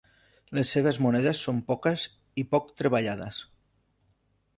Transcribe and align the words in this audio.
Les 0.59 0.69
seves 0.75 0.97
monedes 1.05 1.41
són 1.47 1.59
poques 1.67 2.05
i 2.43 2.45
poc 2.55 2.71
treballades. 2.83 3.39